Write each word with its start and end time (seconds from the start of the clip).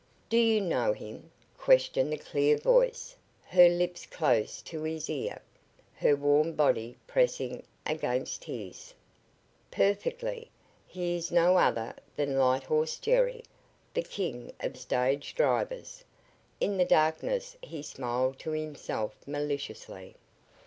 "Do 0.29 0.37
you 0.37 0.61
know 0.61 0.93
him?" 0.93 1.29
questioned 1.59 2.11
the 2.11 2.17
clear 2.17 2.57
voice, 2.57 3.15
her 3.45 3.69
lips 3.69 4.07
close 4.07 4.59
to 4.63 4.81
his 4.81 5.11
ear, 5.11 5.43
her 5.93 6.15
warm 6.15 6.53
body 6.53 6.97
pressing 7.05 7.61
against 7.85 8.45
his. 8.45 8.95
"Perfectly. 9.69 10.49
He 10.87 11.17
is 11.17 11.31
no 11.31 11.55
other 11.57 11.93
than 12.15 12.35
Lighthorse 12.39 12.97
Jerry, 12.97 13.43
the 13.93 14.01
king 14.01 14.51
of 14.59 14.75
stage 14.75 15.35
drivers." 15.35 16.03
In 16.59 16.77
the 16.77 16.85
darkness 16.85 17.55
he 17.61 17.83
smiled 17.83 18.39
to 18.39 18.49
himself 18.53 19.13
maliciously. 19.27 20.15